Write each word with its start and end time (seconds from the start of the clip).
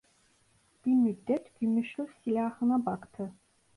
Bir 0.85 0.91
müddet 0.91 1.59
gümüşlü 1.59 2.07
silahına 2.23 2.85
baktı. 2.85 3.33